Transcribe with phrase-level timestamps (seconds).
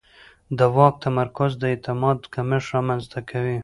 [0.57, 3.57] د واک تمرکز د اعتماد کمښت رامنځته کوي